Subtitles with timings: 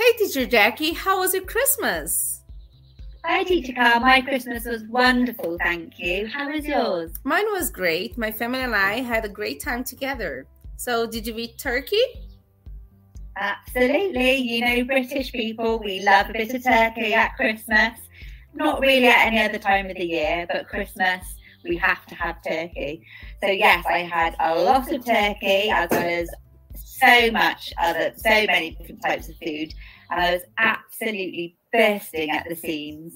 [0.00, 2.42] Hey, Teacher Jackie, how was your Christmas?
[3.22, 4.00] Hi, Teacher Carl.
[4.00, 6.26] My Christmas was wonderful, thank you.
[6.26, 7.12] How was yours?
[7.22, 8.16] Mine was great.
[8.16, 10.46] My family and I had a great time together.
[10.78, 12.02] So, did you eat turkey?
[13.36, 14.36] Absolutely.
[14.36, 17.98] You know, British people, we love a bit of turkey at Christmas.
[18.54, 21.26] Not really at any other time of the year, but Christmas,
[21.62, 23.06] we have to have turkey.
[23.42, 26.30] So, yes, I had a lot of turkey as well as
[27.00, 29.74] so much other, so many different types of food.
[30.10, 33.14] And I was absolutely bursting at the seams.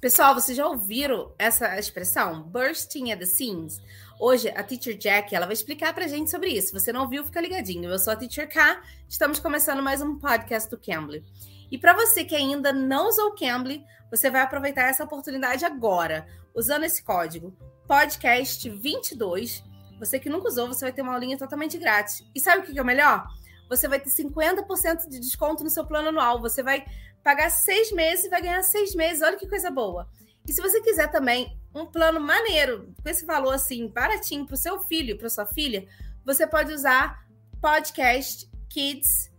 [0.00, 2.42] Pessoal, vocês já ouviram essa expressão?
[2.42, 3.80] Bursting at the seams?
[4.20, 6.72] Hoje, a Teacher Jack ela vai explicar pra gente sobre isso.
[6.72, 7.90] Você não viu, fica ligadinho.
[7.90, 11.24] Eu sou a Teacher K, estamos começando mais um podcast do Cambly.
[11.70, 16.26] E para você que ainda não usou o Cambly, você vai aproveitar essa oportunidade agora,
[16.54, 17.56] usando esse código
[17.88, 19.62] podcast22.
[19.98, 22.24] Você que nunca usou, você vai ter uma aulinha totalmente grátis.
[22.34, 23.26] E sabe o que é o melhor?
[23.68, 26.40] Você vai ter 50% de desconto no seu plano anual.
[26.40, 26.84] Você vai
[27.22, 29.22] pagar seis meses e vai ganhar seis meses.
[29.22, 30.08] Olha que coisa boa.
[30.46, 34.58] E se você quiser também um plano maneiro, com esse valor assim, baratinho para o
[34.58, 35.86] seu filho, para sua filha,
[36.24, 37.26] você pode usar
[37.60, 39.30] Podcast Kids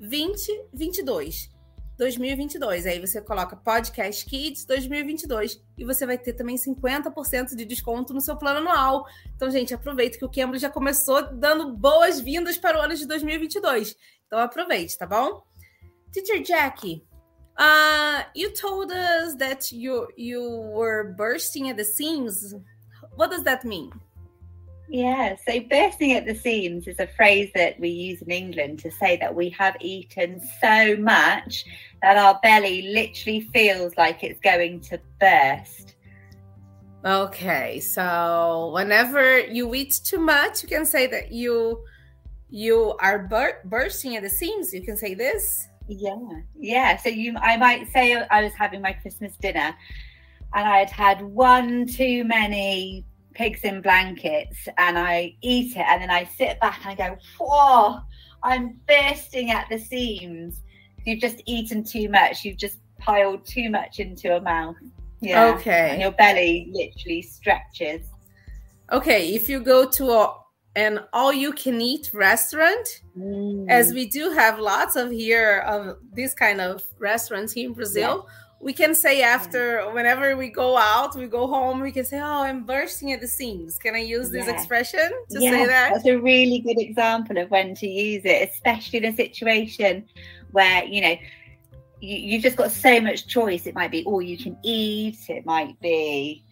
[0.00, 1.55] 2022.
[1.96, 2.86] 2022.
[2.86, 8.20] Aí você coloca Podcast Kids 2022 e você vai ter também 50% de desconto no
[8.20, 9.06] seu plano anual.
[9.34, 13.96] Então, gente, aproveita que o Cambridge já começou dando boas-vindas para o ano de 2022.
[14.26, 15.42] Então, aproveite, tá bom?
[16.12, 17.04] Teacher Jackie,
[17.58, 20.42] Uh, you told us that you you
[20.74, 22.54] were bursting at the seams.
[23.16, 23.90] What does that mean?
[24.88, 28.90] Yeah, so bursting at the seams is a phrase that we use in England to
[28.90, 31.64] say that we have eaten so much
[32.02, 35.96] that our belly literally feels like it's going to burst.
[37.04, 41.84] Okay, so whenever you eat too much, you can say that you
[42.48, 44.72] you are bur- bursting at the seams.
[44.72, 45.68] You can say this.
[45.88, 46.16] Yeah,
[46.58, 46.96] yeah.
[46.96, 49.74] So you, I might say I was having my Christmas dinner,
[50.54, 53.04] and I had had one too many
[53.36, 57.16] pigs in blankets, and I eat it, and then I sit back and I go,
[57.38, 58.00] "Whoa,
[58.42, 60.62] I'm bursting at the seams."
[61.04, 62.44] You've just eaten too much.
[62.44, 64.76] You've just piled too much into your mouth.
[65.20, 65.54] Yeah.
[65.54, 65.90] Okay.
[65.92, 68.08] And your belly literally stretches.
[68.90, 70.34] Okay, if you go to a
[70.76, 73.66] an all you can eat restaurant mm.
[73.68, 78.26] as we do have lots of here of this kind of restaurants here in brazil
[78.28, 78.45] yeah.
[78.60, 82.42] We can say after whenever we go out we go home we can say oh
[82.42, 83.78] i'm bursting at the seams.
[83.78, 84.54] Can i use this yeah.
[84.54, 85.92] expression to say that?
[85.92, 90.04] That's a really good example of when to use it especially in a situation
[90.52, 91.16] where you know
[92.00, 93.66] you, you've just got so much choice.
[93.66, 95.18] It might be all you can eat.
[95.28, 96.44] It might be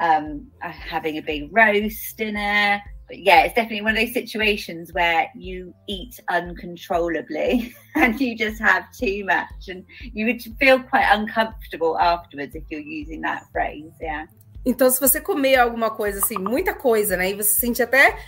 [0.00, 5.30] um, having a big roast dinner but yeah, it's definitely one of those situations where
[5.34, 11.98] you eat uncontrollably and you just have too much, and you would feel quite uncomfortable
[11.98, 13.92] afterwards if you're using that phrase.
[14.00, 14.26] Yeah.
[14.64, 18.18] Então, se você comer alguma coisa assim, muita coisa, né, e você se sente até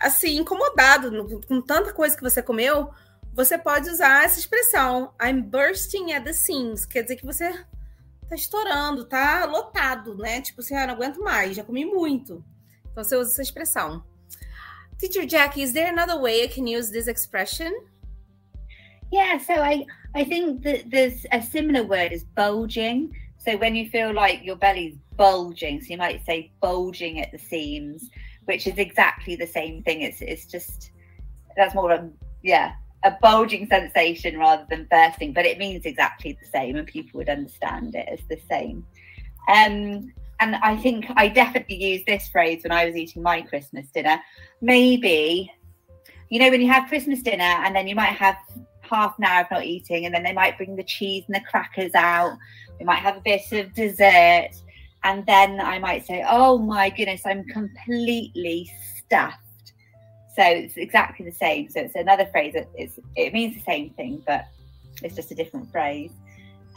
[0.00, 1.10] assim incomodado
[1.46, 2.90] com tanta coisa que você comeu,
[3.34, 7.52] você pode usar essa expressão I'm bursting at the seams, quer dizer que você
[8.28, 10.40] tá estourando, tá lotado, né?
[10.40, 12.42] Tipo assim, ah, não aguento mais, já comi muito.
[12.90, 14.04] Então você usa essa expressão.
[14.98, 17.74] Teacher Jackie, is there another way I can use this expression?
[19.12, 19.84] Yeah, so I
[20.14, 23.14] I think that there's a similar word as bulging.
[23.38, 27.38] So when you feel like your belly's bulging, so you might say bulging at the
[27.38, 28.10] seams,
[28.46, 30.02] which is exactly the same thing.
[30.02, 30.90] It's it's just
[31.56, 32.10] that's more of a
[32.42, 32.72] yeah
[33.04, 37.28] a bulging sensation rather than bursting, but it means exactly the same, and people would
[37.28, 38.86] understand it as the same.
[39.46, 40.12] Um,
[40.44, 44.20] and I think I definitely used this phrase when I was eating my Christmas dinner.
[44.60, 45.50] Maybe,
[46.28, 48.36] you know, when you have Christmas dinner and then you might have
[48.82, 51.40] half an hour of not eating, and then they might bring the cheese and the
[51.40, 52.36] crackers out.
[52.78, 54.50] We might have a bit of dessert,
[55.02, 59.38] and then I might say, "Oh my goodness, I'm completely stuffed."
[60.36, 61.70] So it's exactly the same.
[61.70, 64.44] So it's another phrase that it's, it means the same thing, but
[65.02, 66.10] it's just a different phrase.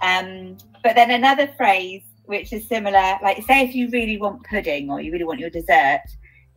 [0.01, 3.17] Um, but then another phrase which is similar.
[3.23, 6.03] Like, say, if you really want pudding or you really want your dessert,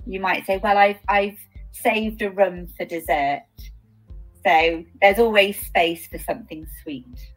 [0.06, 1.38] you might say, "Well, I've I've
[1.72, 3.42] saved a room for dessert."
[4.46, 7.32] So there's always space for something sweet.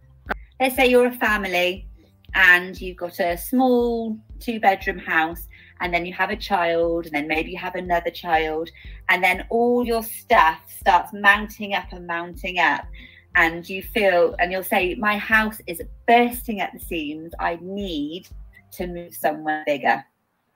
[0.59, 1.87] Let's say you're a family
[2.35, 5.47] and you've got a small two bedroom house
[5.81, 8.69] and then you have a child and then maybe you have another child
[9.09, 12.85] and then all your stuff starts mounting up and mounting up
[13.35, 18.27] and you feel and you'll say my house is bursting at the seams i need
[18.71, 20.03] to move somewhere bigger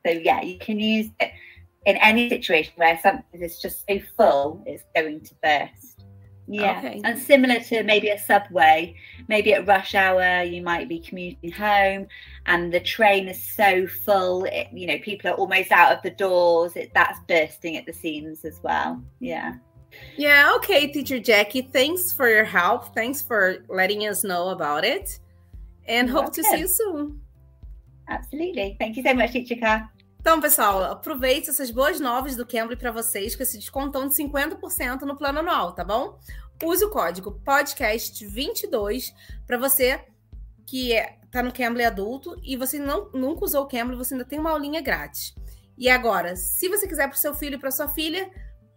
[0.05, 1.31] so yeah you can use it
[1.85, 5.97] in any situation where something is just so full it's going to burst
[6.47, 6.79] Yeah.
[6.79, 7.01] Okay.
[7.03, 8.95] And similar to maybe a subway,
[9.27, 12.07] maybe at rush hour, you might be commuting home
[12.45, 16.11] and the train is so full, it, you know, people are almost out of the
[16.11, 16.75] doors.
[16.77, 19.03] It, that's bursting at the seams as well.
[19.19, 19.55] Yeah.
[20.17, 20.53] Yeah.
[20.57, 21.61] Okay, teacher Jackie.
[21.61, 22.93] Thanks for your help.
[22.93, 25.19] Thanks for letting us know about it.
[25.87, 26.43] And You're hope welcome.
[26.43, 27.21] to see you soon.
[28.07, 28.75] Absolutely.
[28.79, 29.91] Thank you so much, teacher Car.
[30.19, 35.03] Então, pessoal, aproveite essas boas novas do Cambly para vocês com esse descontão de 50%
[35.03, 36.19] no plano anual, tá bom?
[36.61, 39.13] Use o código podcast22
[39.45, 40.01] para você
[40.65, 44.25] que é, tá no Cambly adulto e você não, nunca usou o Cambly, você ainda
[44.25, 45.33] tem uma aulinha grátis.
[45.77, 48.29] E agora, se você quiser para o seu filho e para sua filha,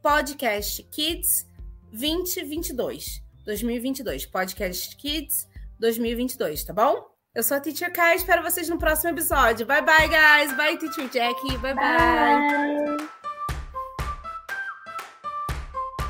[0.02, 1.46] podcast Kids
[1.92, 5.48] 2022, 2022, podcast Kids
[5.78, 7.08] 2022, tá bom?
[7.34, 9.66] Eu sou a Teacher Kai, espero vocês no próximo episódio.
[9.66, 10.52] Bye bye, guys.
[10.56, 11.56] Bye, Teacher Jackie.
[11.58, 12.96] Bye bye.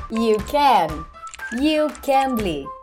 [0.09, 1.05] You can.
[1.53, 2.80] You can bleed.